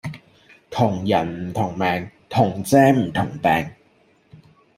[0.71, 3.69] 同人唔同命同遮唔同柄